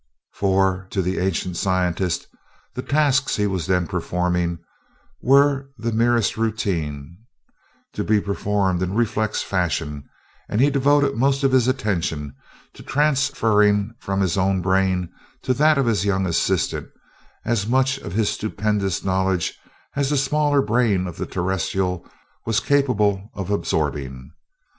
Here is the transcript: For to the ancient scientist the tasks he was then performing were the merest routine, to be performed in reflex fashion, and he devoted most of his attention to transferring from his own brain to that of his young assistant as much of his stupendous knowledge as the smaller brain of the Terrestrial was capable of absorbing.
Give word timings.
For 0.33 0.87
to 0.89 1.03
the 1.03 1.19
ancient 1.19 1.57
scientist 1.57 2.25
the 2.73 2.81
tasks 2.81 3.35
he 3.35 3.45
was 3.45 3.67
then 3.67 3.85
performing 3.85 4.57
were 5.21 5.69
the 5.77 5.91
merest 5.91 6.37
routine, 6.37 7.19
to 7.93 8.03
be 8.03 8.19
performed 8.19 8.81
in 8.81 8.95
reflex 8.95 9.43
fashion, 9.43 10.09
and 10.49 10.59
he 10.59 10.71
devoted 10.71 11.15
most 11.15 11.43
of 11.43 11.51
his 11.51 11.67
attention 11.67 12.33
to 12.73 12.81
transferring 12.81 13.93
from 13.99 14.21
his 14.21 14.39
own 14.39 14.59
brain 14.59 15.07
to 15.43 15.53
that 15.53 15.77
of 15.77 15.85
his 15.85 16.03
young 16.03 16.25
assistant 16.25 16.89
as 17.45 17.67
much 17.67 17.99
of 17.99 18.13
his 18.13 18.27
stupendous 18.29 19.03
knowledge 19.05 19.59
as 19.95 20.09
the 20.09 20.17
smaller 20.17 20.63
brain 20.63 21.05
of 21.05 21.17
the 21.17 21.27
Terrestrial 21.27 22.03
was 22.43 22.59
capable 22.59 23.29
of 23.35 23.51
absorbing. 23.51 24.31